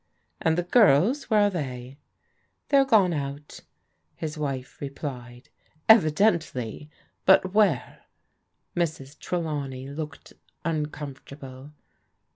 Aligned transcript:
"And 0.41 0.57
the 0.57 0.63
girls, 0.63 1.29
where 1.29 1.41
are 1.41 1.49
they? 1.51 1.99
"They 2.69 2.77
are 2.79 2.85
gone 2.85 3.13
out," 3.13 3.59
his 4.15 4.35
wife 4.35 4.77
replied." 4.81 5.49
Evidently; 5.97 6.89
tut 7.27 7.53
where?" 7.53 8.05
Mrs. 8.75 9.19
Trelawney 9.19 9.87
looked 9.89 10.33
uncomfortable. 10.65 11.73